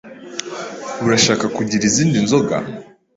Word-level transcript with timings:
Urashaka 1.05 1.45
kugira 1.55 1.83
izindi 1.89 2.17
nzoga? 2.25 2.55